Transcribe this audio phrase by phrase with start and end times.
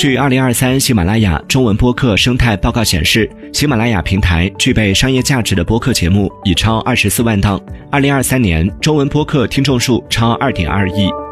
[0.00, 7.60] 据二零二三喜马拉雅中文播客生态报告显示喜马拉雅平台具备商业价值的播客节目已超二十四万档
[7.92, 11.29] 二零二三年中文播客听众数超二点二亿。